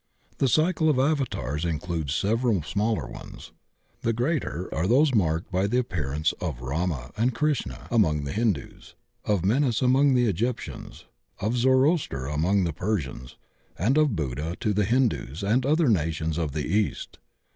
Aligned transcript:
The 0.39 0.47
Cycle 0.47 0.89
of 0.89 0.97
Avatars 0.97 1.63
includes 1.63 2.15
several 2.15 2.63
smaller 2.63 3.05
ones. 3.05 3.51
The 4.01 4.13
greater 4.13 4.67
are 4.73 4.87
those 4.87 5.13
marked 5.13 5.51
by 5.51 5.67
the 5.67 5.77
appearance 5.77 6.33
of 6.41 6.59
Rama 6.59 7.11
and 7.17 7.35
Krishna 7.35 7.87
among 7.91 8.23
the 8.23 8.31
Hindus, 8.31 8.95
of 9.25 9.45
Menes 9.45 9.79
among 9.79 10.15
the 10.15 10.25
Egyptians, 10.25 11.05
of 11.39 11.55
Zoroaster 11.55 12.25
among 12.25 12.63
the 12.63 12.73
Per 12.73 12.99
sians, 12.99 13.35
and 13.77 13.95
of 13.95 14.15
Buddha 14.15 14.55
to 14.61 14.73
the 14.73 14.85
Hindus 14.85 15.43
and 15.43 15.67
other 15.67 15.87
nations 15.87 16.39
of 16.39 16.53
the 16.53 16.65
East. 16.65 17.19